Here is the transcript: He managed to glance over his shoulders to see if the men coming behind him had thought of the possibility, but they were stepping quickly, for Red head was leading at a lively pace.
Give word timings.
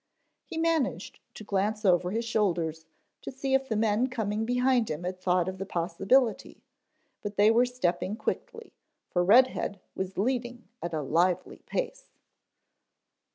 He 0.45 0.57
managed 0.57 1.19
to 1.35 1.43
glance 1.43 1.85
over 1.85 2.09
his 2.09 2.25
shoulders 2.25 2.87
to 3.21 3.29
see 3.31 3.53
if 3.53 3.69
the 3.69 3.75
men 3.75 4.07
coming 4.07 4.45
behind 4.47 4.89
him 4.89 5.03
had 5.03 5.19
thought 5.19 5.47
of 5.47 5.59
the 5.59 5.65
possibility, 5.67 6.63
but 7.21 7.35
they 7.35 7.51
were 7.51 7.67
stepping 7.67 8.15
quickly, 8.15 8.73
for 9.11 9.23
Red 9.23 9.49
head 9.49 9.79
was 9.93 10.17
leading 10.17 10.67
at 10.81 10.95
a 10.95 11.03
lively 11.03 11.61
pace. 11.67 12.09